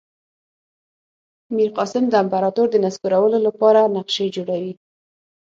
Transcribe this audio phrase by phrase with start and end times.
[1.55, 4.73] میرقاسم د امپراطور د نسکورولو لپاره نقشې جوړوي.